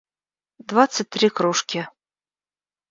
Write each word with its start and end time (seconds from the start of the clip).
двадцать 0.65 1.11
три 1.11 1.29
кружки 1.29 1.87